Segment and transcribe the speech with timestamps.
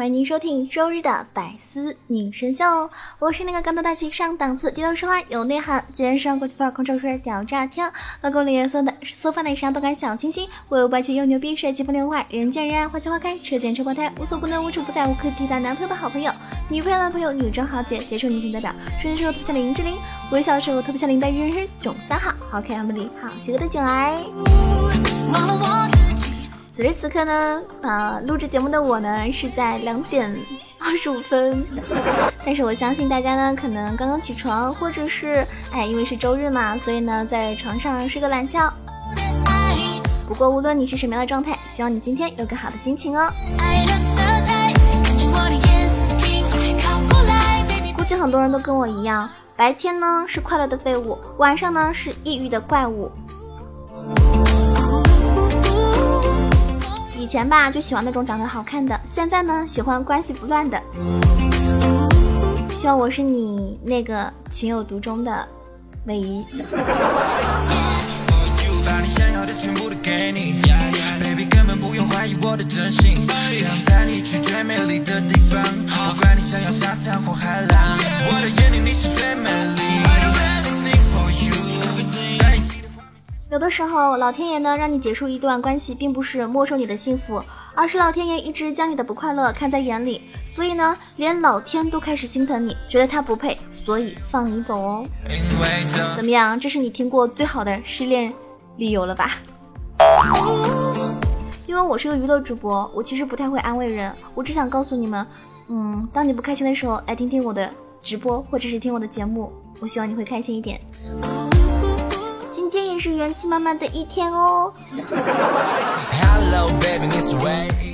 [0.00, 2.64] 欢迎您收听周日的百思女神秀，
[3.18, 16.32] 我是那个高端大气上档次、低调奢华有内涵、肩上国际范儿、空中帅屌炸天、老公脸颜色的缩发奶茶动感小清新、我有霸气又牛逼、帅气风流坏、人见人爱、花见花开、车见车爆胎、无所不能、无处不在、无可替代男朋友的好朋友、
[16.70, 19.98] 女朋友男朋友、女装豪杰、杰出女性代表、瞬间时候特别像林志玲，
[20.32, 24.16] 微笑的时候特别像林黛玉，人生囧三号，好看、好美丽、好邪恶的囧儿。
[26.80, 30.34] 此时此刻呢，啊，录制节目的我呢是在两点
[30.78, 31.62] 二十五分，
[32.42, 38.72] 但是我相信大家呢可能刚刚起床，或者是哎，因为是周日嘛，所以呢在床上睡个懒觉。
[40.26, 43.30] 不过无论你是什么样的状态，希望你今天有个好的心情哦。
[47.94, 53.12] 估计很多人都跟我一样，白天呢是快乐的废物，晚上呢是抑郁的怪物。
[57.20, 60.80] 以前吧就喜欢那种长得好看的，现在呢喜欢关系不乱的。
[62.74, 65.46] 希望我是你那个情有独钟的
[66.06, 66.42] 唯一。
[72.42, 79.89] 我的真心，想带你去最美丽的地方，不管你想要沙滩或海浪，我的眼里你是最美丽。
[83.50, 87.42] 有的时候，老天爷呢让你结束一段关系，并不是没收你的幸福，
[87.74, 95.04] 而是老天爷一直将你的不快乐看在眼里，所以呢，连老天都开始心疼你，觉得他不配，所以放你走哦。
[96.14, 96.58] 怎么样？
[96.60, 98.32] 这是你听过最好的失恋
[98.76, 99.32] 理由了吧？
[101.66, 105.26] 因为我是个娱乐主播，我其实不太会安慰人，我只想告诉你们，
[105.66, 107.68] 嗯，当你不开心的时候，来听听我的
[108.00, 110.80] 直播，或者是听我的节目，我希望你会开心一点。
[113.00, 114.72] 是元气满满的一天哦。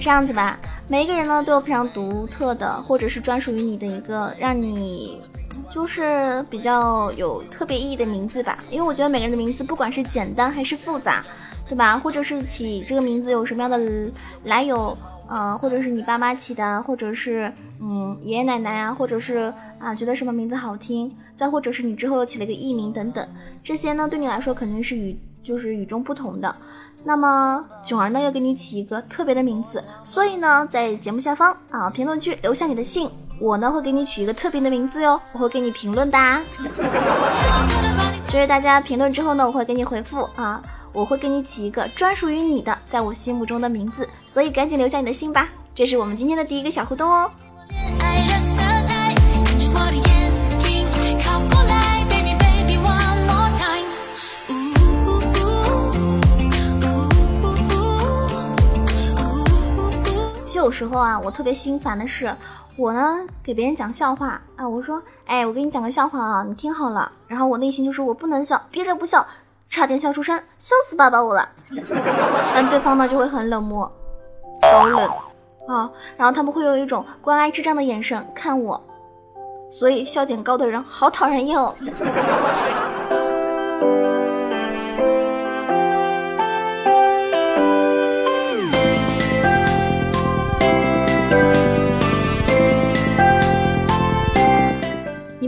[0.00, 0.58] 这样子吧，
[0.88, 5.22] 每一个人呢都有非常独特的，或者是专属于你的一个让你
[5.70, 8.58] 就是比较有特别意义的名字吧。
[8.70, 11.24] 因为我觉得每个人的名字，不管是简单还是复杂，
[11.68, 11.98] 对吧？
[11.98, 13.78] 或者是起这个名字有什么样的
[14.44, 14.96] 来由，
[15.28, 19.52] 呃，或者是你爸妈起的，或者是嗯爷爷奶奶啊，或者是。
[19.78, 23.28] 啊，觉得什么名字好听，再或者是你之后又起了一个艺名等等，
[23.62, 26.56] 这些呢对你来说肯定是与就是与众不同的。
[27.04, 36.18] 那么囧儿呢要给你起一个特别的名字，所以呢在节目下方啊评论区留下你的姓，我呢会给你取一个特别的名字哟，我会给你评论的。
[38.26, 40.62] 就是大家评论之后呢，我会给你回复啊，
[40.96, 45.46] 我会给你起一个专属于你的，在我心目中的名字，所以赶紧留下你的心吧。
[45.74, 47.30] 这是我们今天的第一个小互动哦。
[60.54, 62.34] 有时候啊，我特别心烦的是，
[62.76, 67.12] 我呢给别人讲笑话啊，我说，哎，我给你讲个笑话啊，你听好了。
[67.28, 69.24] 然后我内心就说我不能笑，憋着不笑，
[69.68, 71.48] 差点笑出声，笑死爸爸我了。
[72.54, 73.90] 但对方呢就会很冷漠，
[74.62, 75.10] 高冷
[75.68, 78.82] 啊，然后他们会用一种关爱智障的眼神看我，
[79.70, 81.74] 所以笑点高的人好讨人厌哦。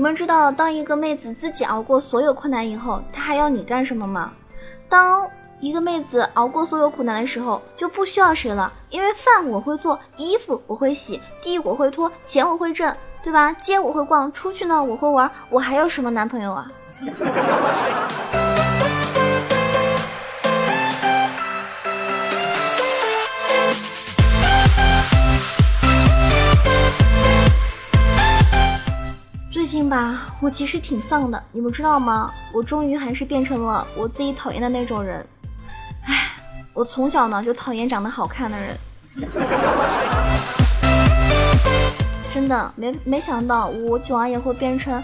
[0.09, 4.33] 们知道，当一个妹子自己熬过所有困难以后，她还要你干什么吗？
[4.89, 5.29] 当
[5.61, 12.91] 一个妹子熬过所有苦难的时候，就不需要谁了，因为饭我会做，衣服我会洗，地我会拖，钱我会挣，
[13.23, 13.53] 对吧？
[13.61, 16.73] 街我会逛，出去呢我会玩，我还要什么男朋友啊？
[29.79, 32.33] 近吧，我其实挺丧的，你们知道吗？
[32.53, 35.25] 我终于还是变成了我自己讨厌的那种人。
[36.05, 36.33] 唉，
[36.73, 38.77] 我从小呢就讨厌长得好看的人，
[42.35, 45.01] 真的没没想到我九儿也会变成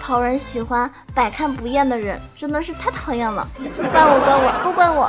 [0.00, 3.46] 讨人喜欢、百看不厌的人，真的是太讨厌了。
[3.92, 5.08] 怪我，怪我，都怪我。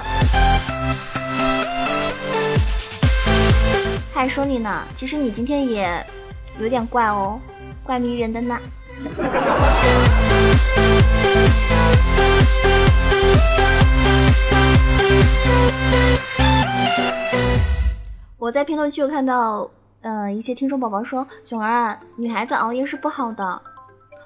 [4.14, 6.06] 还说你呢，其实你今天也
[6.60, 7.40] 有点怪哦。
[7.84, 8.56] 怪迷人的呢。
[18.38, 19.69] 我在评论区有看到，
[20.01, 23.62] 呃，一些听众宝宝说：“囧儿，女孩子熬夜是不好的。”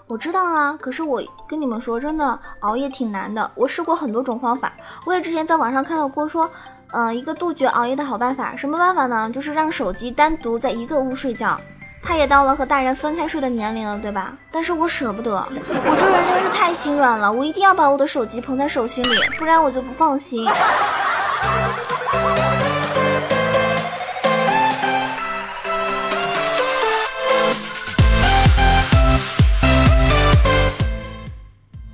[0.07, 3.49] 我知道啊，可是我跟你们说，真的熬夜挺难的。
[3.55, 4.73] 我试过很多种方法，
[5.05, 6.49] 我也之前在网上看到过，说，
[6.91, 9.29] 呃，一个杜绝熬夜的好办法，什么办法呢？
[9.31, 11.59] 就是让手机单独在一个屋睡觉。
[12.05, 14.33] 他也到了和大人分开睡的年龄了，对吧？
[14.51, 20.45] 但是我舍不得，我这人真是太心软了，我一定要把我的手机捧在手心里，不然我就不放心。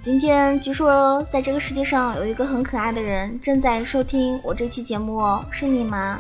[0.04, 6.20] 今天据说在这个世界上有一个很可爱的人正在收听我这期节目哦，是你吗？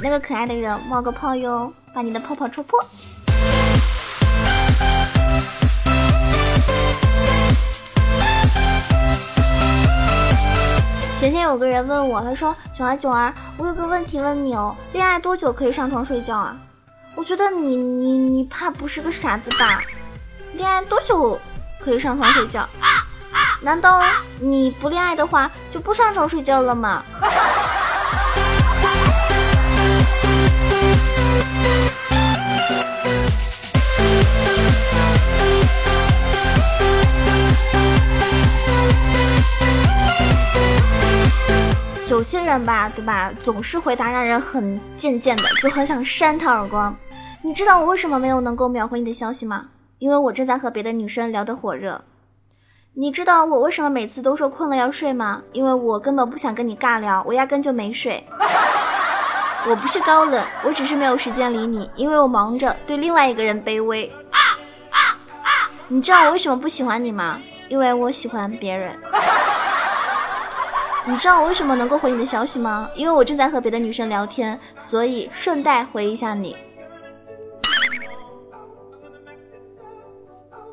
[0.00, 2.78] 那个可爱的人冒个泡哟，把你的泡泡戳破。
[11.18, 16.54] 前天有个人问我，他说：“囧儿囧儿，我有个问题问你哦，恋爱多久可以上床睡觉啊？”
[17.16, 19.80] 我觉得你你你怕不是个傻子吧？
[20.52, 21.40] 恋爱多久
[21.80, 22.68] 可以上床睡觉？
[23.62, 24.02] 难道
[24.38, 27.02] 你不恋爱的话就不上床睡觉了吗？
[42.46, 46.96] 人吧，对吧，总是回答让人很贱贱的，就很想扇他耳光。
[47.42, 49.66] 你知道我为什么没有能够秒回你的消息吗？
[49.98, 52.02] 因为我正在和别的女生聊得火热。
[52.94, 55.42] 你知道我为什么每次都说困了要睡吗？
[55.52, 58.26] 因为我根本不想跟你尬聊，我压根就没睡。
[59.68, 64.10] 我不是高冷，我只是没有时间理你，因为我忙着对另外一个人卑微。
[65.88, 67.40] 你知道我为什么不喜欢你吗？
[67.68, 68.96] 因为我喜欢别人。
[71.08, 72.90] 你知道我为什么能够回你的消息吗？
[72.96, 76.56] 因为我正在和别的女生聊天，所以顺带回一下你。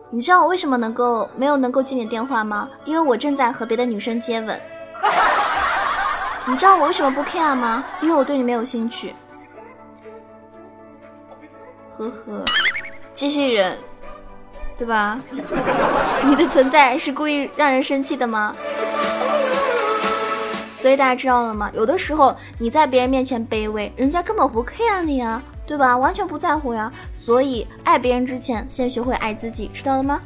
[0.10, 2.68] 你知道我为什么能够没有能够接你电话吗？
[2.84, 4.60] 因为我正在和别的女生接吻。
[6.48, 7.86] 你知道我为什么不 care 吗？
[8.02, 9.14] 因为我对你没有兴趣。
[11.92, 12.44] 呵呵，
[13.14, 13.78] 这些人，
[14.76, 15.20] 对吧？
[16.26, 18.56] 你的存在是故意让人生气的吗？
[20.84, 21.72] 所以大家知道了吗？
[21.74, 25.98] 有的时候你在别人面前卑微，人家根本不 care 你啊，对吧？
[25.98, 26.92] 完全不在乎呀。
[27.24, 30.20] 所以爱别人之前，先学会爱自己，知道了吗？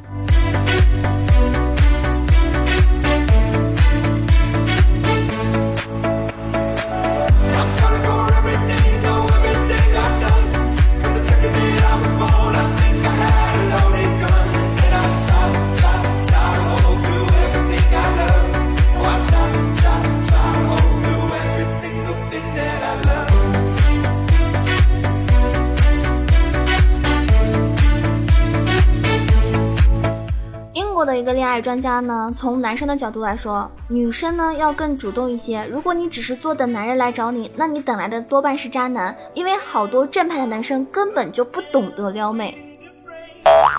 [31.18, 35.66] 一个恋爱专家呢，从男生的角度来说，女生呢要更主动一些。
[35.70, 42.78] 如果你只是坐等男人来找你，那你等来的多半是渣男，因为好多正派的男生根本就不懂得撩妹，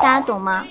[0.02, 0.66] 大家懂吗？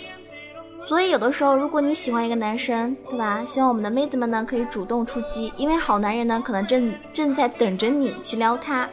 [0.86, 3.42] 所以有的时候，如果你喜欢一个男生，对吧？
[3.46, 8.88] 希望我们的妹子们呢可以主动出击，因为好男人呢可能正正在等着你去撩他。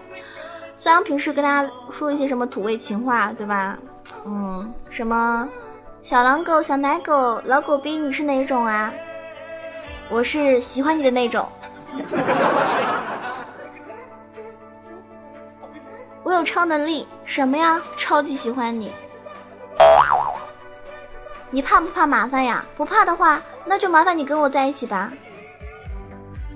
[0.78, 3.78] 虽然平时跟大家说一些什么土味情话，对吧？
[4.26, 5.48] 嗯，什么？
[6.06, 8.94] 小狼狗、小奶狗、老狗逼，你是哪一种啊？
[10.08, 11.50] 我是喜欢你的那种。
[16.22, 17.82] 我有超能力，什么呀？
[17.98, 18.92] 超级喜欢你。
[21.50, 22.64] 你怕不怕麻烦呀？
[22.78, 25.12] 不怕的话，那就麻烦你跟我在一起吧。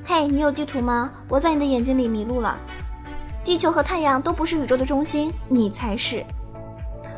[0.06, 1.10] 嘿，你有地图吗？
[1.28, 2.56] 我在你的眼睛里迷路了。
[3.44, 6.24] 地球和太阳都不是宇宙的中心，你才是。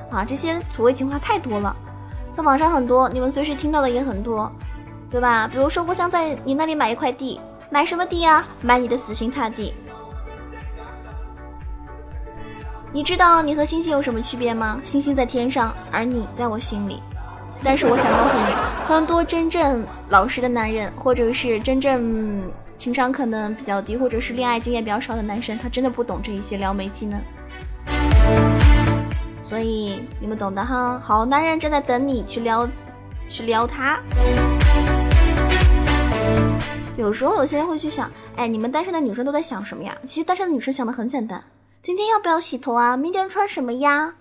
[0.09, 1.75] 啊，这些土味情话太多了。
[2.33, 4.51] 在网上很多，你们随时听到的也很多，
[5.09, 5.47] 对吧？
[5.47, 8.45] 比如说，我想在你那里买一块地，买什么地呀？
[8.61, 9.73] 买你的死心塌地。
[12.93, 14.79] 你知道你和星星有什么区别吗？
[14.83, 17.01] 星星在天上，而你在我心里。
[17.63, 18.53] 但是我想告诉你，
[18.85, 22.41] 很多真正老实的男人，或者是真正
[22.75, 27.21] 情商可能比较低，或者是恋爱经验比较少的男生，他真的不懂这一些撩妹技能。
[29.51, 32.65] 所以你们懂的哈，好男人正在等你去撩，
[33.27, 33.99] 去撩他。
[36.95, 39.93] 有时候有些人会去想，哎，你们单身的女生都在想什么呀？
[40.07, 41.43] 其实单身的女生想的很简单，
[41.83, 42.95] 今天要不要洗头啊？
[42.95, 44.13] 明天穿什么呀？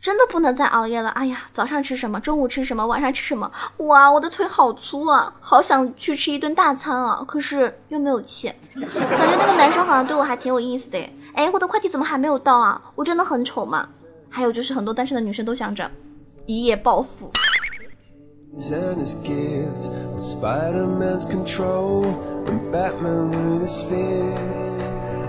[0.00, 1.08] 真的不能再熬夜了。
[1.10, 3.48] 哎呀，早上吃什么，中午吃什么，晚上吃什么？
[3.76, 8.52] 哇，我的腿好粗啊，好想去吃一顿大餐啊，可是又没有钱。
[8.74, 10.98] 感觉那个男生好像对我还挺有意思的。
[11.34, 12.82] 哎，我的快递怎么还没有到啊？
[12.96, 13.88] 我真的很丑吗？
[14.33, 15.89] 还有就是很多单身的女生都想着
[16.45, 17.31] 一夜暴富。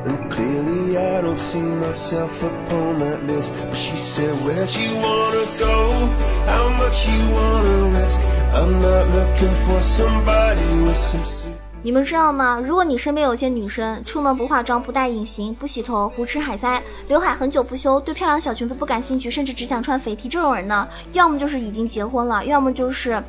[0.06, 5.44] And clearly I don't see myself upon that list But she said, where'd you wanna
[5.58, 6.08] go?
[6.46, 8.20] How much you wanna risk?
[8.54, 11.53] I'm not looking for somebody with some
[11.85, 12.59] 你们知道吗？
[12.65, 23.21] 如果你身边有些女生出门不化妆、不戴隐形、不洗头、胡吃海塞、刘海很久不修、对漂亮小裙子不感兴趣，甚至只想穿肥 T，这种人呢，要么就是已经结婚了，要么就是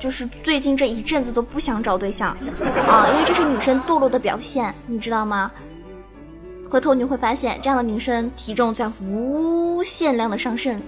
[0.00, 2.30] 就是最近这一阵子都不想找对象
[2.88, 5.48] 啊，因为这是女生堕落的表现，你知道吗？
[6.68, 10.82] 回头你会发现，这样的女生体重在无限量的上升。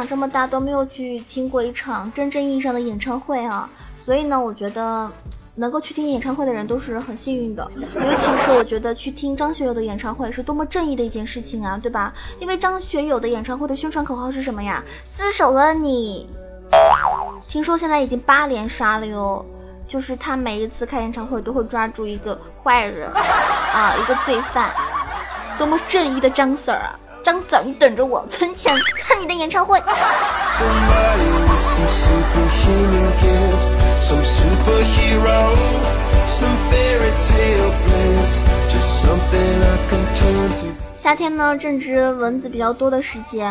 [0.00, 3.68] 长这么大都没有去听过一场真正意义上的演唱会啊，
[4.04, 5.10] 所以呢，我觉得。
[5.56, 12.14] 能够去听演唱会的人都是很幸运的，尤其是我觉得去听张学友的演唱会是多么正义的一件事情啊，对吧？
[12.38, 14.82] 因为张学友的演唱会的宣传口号是什么呀？
[15.10, 16.30] 自首了你！
[17.46, 19.44] 听说现在已经八连杀了哟，
[19.86, 24.70] 就是他每一次开演唱会都会抓住一个坏人啊，一个罪犯，
[25.58, 26.98] 多么正义的张 Sir 啊！
[27.22, 29.80] 张 Sir，你等着我存钱看你的演唱会。
[40.94, 43.50] 夏天呢，正值蚊子比较多的时节，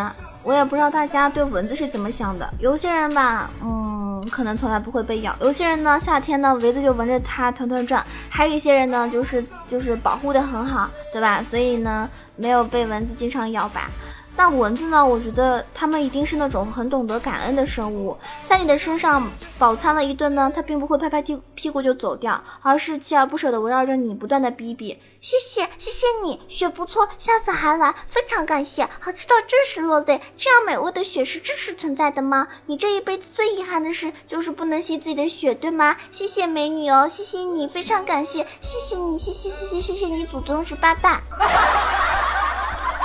[0.50, 2.52] 我也不知道大家对蚊子是怎么想的。
[2.58, 11.44] 有些人吧，嗯，可能从来不会被咬；有些人呢，夏天呢，蚊子就闻着它团团转；还有一些人呢，就是就是保护的很好，对吧？
[11.44, 13.92] 所以呢，没有被蚊子经常咬吧。
[14.40, 15.06] 那蚊子呢？
[15.06, 18.18] 我觉得它们一定是那种很懂得感恩的生物，
[18.48, 24.98] 在你的身上饱餐了一顿呢，它并不会拍拍屁屁股就走掉，而是锲而不舍地围绕着你不断的逼逼。
[25.20, 28.88] 谢谢，谢谢你，血不错，下次还来，非常感谢。
[29.02, 32.48] 好吃到真实落泪，这样美味的血是真实存在的吗？
[32.68, 35.98] 你这一辈子最遗憾的事就是不能吸自己的血，对吗？
[36.14, 41.20] 谢谢美女哦，谢谢你，非常感谢，谢谢你，谢谢谢谢谢谢你祖宗十八代。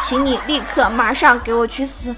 [0.06, 2.14] 请你立刻马上给我去死！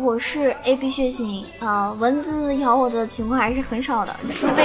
[0.00, 4.64] 我是 A B 血型啊，蚊子咬我的情况还是很少的，除非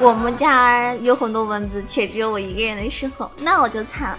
[0.00, 4.18] 我们家有很多蚊子，且只有我一个人的时候，那我就惨了。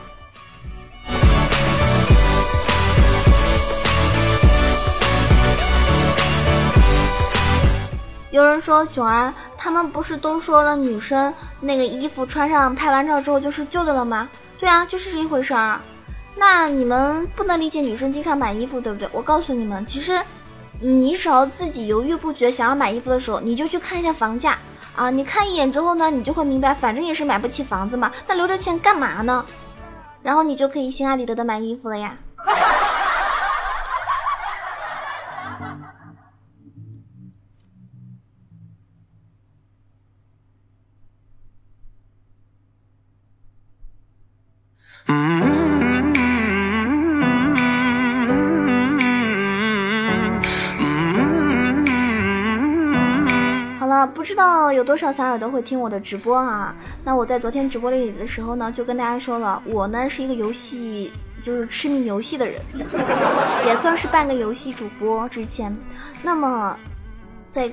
[8.30, 14.30] 有人说囧儿，他们不是都说了女生那个衣服穿上拍完照之后就是旧的了吗？
[14.60, 15.82] 对啊，就是这一回事儿。
[16.36, 19.08] 那你们不能理解女生经常买衣服，对不对？
[19.12, 20.20] 我告诉你们，其实。
[20.82, 24.58] 你只要自己犹豫不决，想要买衣服的时候，你就去看一下房价
[24.94, 25.10] 啊！
[25.10, 29.46] 你看一眼之后呢，你就会明白，反正也是买不起房子嘛，那留着钱干嘛呢？
[30.22, 32.18] 然后你就可以心安理得的买衣服了呀。
[54.76, 56.76] 有多少小耳朵会听我的直播啊？
[57.04, 62.62] 那我在昨天直播里的时候呢，就跟大家说了，我呢是一个游戏，就是痴迷游戏的人，
[63.66, 65.28] 也算是半个游戏主播。
[65.30, 65.76] 之前，
[66.22, 66.78] 那么
[67.52, 67.72] 在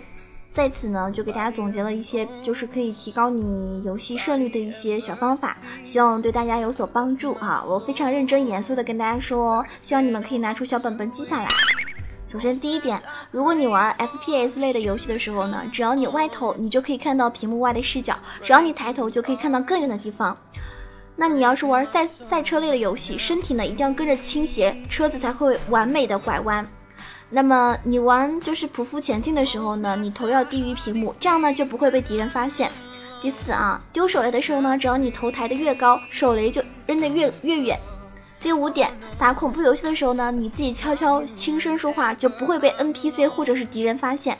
[0.51, 7.65] 在此呢，就给大家总结了一些，就是可以提高你游戏胜率的一些小方法，希望对大家有所帮助啊！
[7.67, 11.49] 我非常认真严肃的跟大家说，希望你们可以拿出小本本记下来。
[12.33, 12.99] 首先，第一点，
[13.31, 20.35] 如果你玩 FPS 类的游戏的时候呢，只要你歪头，你就可以看到屏幕外的视角；只要你抬头，就可以看到更远的地方。
[21.15, 26.67] 那你要是玩赛赛车类的游戏，身体呢一定要跟着倾斜，车子才会完美的拐弯。
[27.29, 32.73] 那么你玩就是匍匐前进的时候呢，你头要低于屏幕，这样呢就不会被敌人发现。
[33.21, 37.79] 第四啊，丢手雷的时候呢，只要你头抬得越高，手雷就扔得越越远。
[38.43, 44.37] 第五点，打恐怖游戏的时候呢，你自己悄悄轻声说话，就不会被 NPC 或者是敌人发现。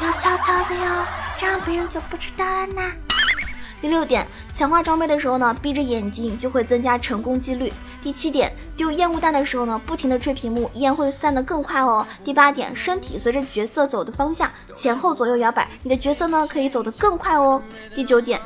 [0.00, 2.82] 要悄悄的哟，这样别人就不知道了呢。
[3.82, 7.70] 第六点，强化装备的时候呢，闭着眼睛就会增加成功几率。
[8.02, 12.06] 第七点，丢烟雾弹的时候呢，不停的吹屏幕，烟会散得更快哦。
[12.24, 17.62] 第八点，身体随着角色走的方向前后左右摇摆，你的角色呢可以走得更快哦。
[17.94, 18.40] 第九点，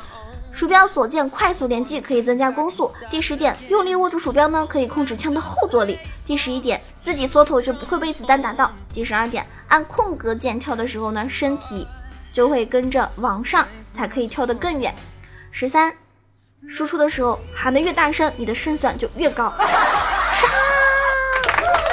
[0.55, 2.89] 鼠标左键快速连击可以增加攻速。
[3.09, 5.99] 第十点，用力握住鼠标呢可以控制枪的后坐力。
[6.25, 8.71] 第十一点，自己缩头就不会被子弹打到。
[8.93, 11.85] 第十二点，按空格键跳的时候呢，身体
[12.31, 14.95] 就会跟着往上，才可以跳得更远。
[15.51, 15.93] 十三，
[16.69, 19.53] 输出的时候喊得越大声，你的胜算就越高。
[20.31, 20.49] 上，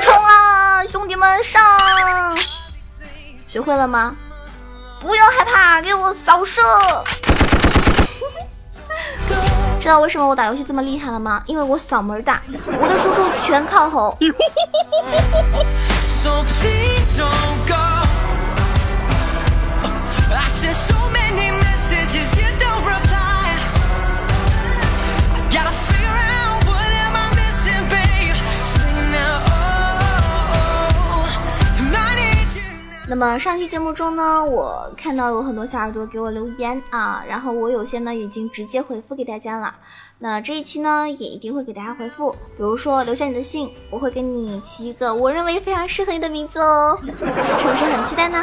[0.01, 1.61] 冲啊，兄弟们上！
[3.49, 4.15] 学会了吗？
[5.01, 6.63] 不要害怕，给我扫射！
[9.83, 11.43] 知道为什么我打游戏这么厉害了吗？
[11.45, 12.41] 因为我嗓门大，
[12.81, 14.17] 我的输出全靠吼。
[33.13, 39.75] 那么上期节目中呢，我看到有很多小耳朵给我留言啊，然后我有些呢已经直接回复给大家了。
[40.19, 48.43] 那这一期呢也一定会给大家回复，比如说留下你的信，我会给你起一个我认为非常适合你的名字哦，是不是很期待呢？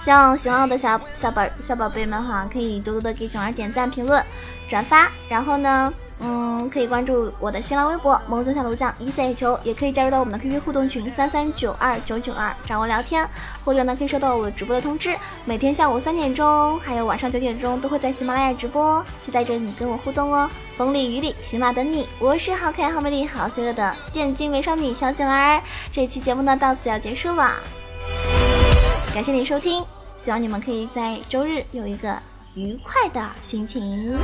[0.00, 4.24] 希望喜欢我的小小宝小宝贝们哈，可以多多的给囧儿点赞、评论、
[4.70, 5.92] 转发，然后呢。
[6.20, 13.28] 嗯，可以关注我的新浪微博“萌中小楼酱一赛球”，也可以加入到我们的 QQ 互动群三三九二九九二找我聊天，
[13.64, 20.48] 或者呢可以收到我直播的通知，每天下午三点钟还有晚上九点钟都会在喜马拉雅直播，期待着你跟我互动哦。
[20.78, 25.60] 风里雨里，喜马等你，我是好可爱、好美丽、好邪恶的电竞美少女小囧儿。
[25.92, 27.54] 这期节目呢到此要结束了，
[29.12, 29.84] 感谢你收听，
[30.16, 32.16] 希望你们可以在周日有一个
[32.54, 34.16] 愉快的心情。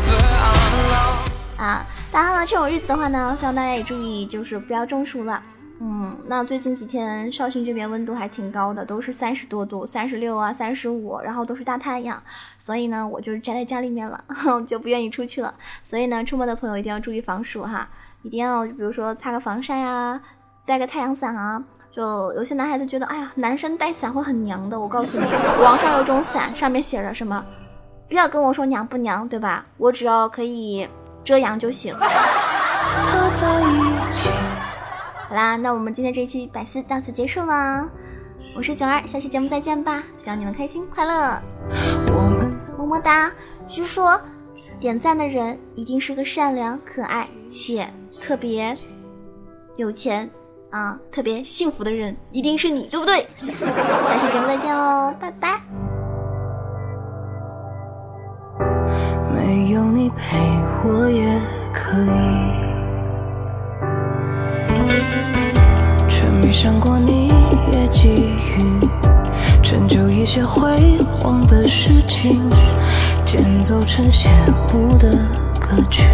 [1.61, 5.43] 啊，当然了，这种日子的话呢，希望大家也注意，就是不要中暑了。
[5.79, 12.23] 嗯，那最近几天绍兴这边温度还挺高的，都是三十多度，三十六啊，三十五，然后都是大太阳，
[12.59, 14.25] 所以呢，我就宅在家里面了，
[14.67, 15.53] 就不愿意出去了。
[15.85, 17.87] 所以呢，出门的朋友一定要注意防暑哈，
[18.23, 20.19] 一定要比如说擦个防晒啊，
[20.65, 21.63] 带个太阳伞啊。
[21.91, 24.81] 就有些男孩子觉得，哎呀，男生带伞会很娘的。
[24.81, 25.25] 我告诉你，
[25.63, 27.45] 网上有种伞，上面写着什么，
[28.09, 29.65] 不要跟我说娘不娘，对吧？
[29.77, 30.89] 我只要可以。
[31.25, 31.95] 遮阳就行。
[35.29, 37.89] 好啦，那我们今天这期百思到此结束了。
[38.57, 40.03] 我是囧儿，下期节目再见吧！
[40.19, 41.41] 希望你们开心快乐，
[42.77, 43.31] 么么哒。
[43.69, 44.21] 据说
[44.81, 47.89] 点赞的人一定是个善良、可爱且
[48.21, 48.77] 特别
[49.77, 50.29] 有钱
[50.71, 53.25] 啊，特别幸福的人，一定是你，对不对？
[53.37, 55.61] 下期节目再见喽，拜拜。
[59.51, 60.39] 没有你陪
[60.85, 61.27] 我也
[61.73, 62.09] 可以，
[66.09, 67.33] 却没想过你
[67.73, 68.63] 也给予
[69.61, 72.49] 成就一些辉煌的事情，
[73.25, 74.29] 间奏成谢
[74.73, 75.19] 幕的
[75.59, 76.05] 歌曲。